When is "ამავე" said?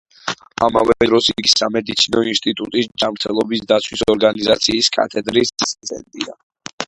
0.67-0.93